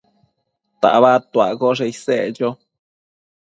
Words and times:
tabadtuaccoshe 0.81 1.85
isec 1.93 2.27
cho 2.37 2.49